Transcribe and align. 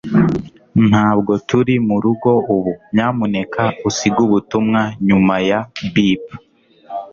ntabwo 0.89 1.33
turi 1.47 1.73
murugo 1.87 2.31
ubu. 2.55 2.71
nyamuneka 2.95 3.63
usige 3.89 4.19
ubutumwa 4.27 4.81
nyuma 5.07 5.35
ya 5.49 5.59
beep 5.93 6.25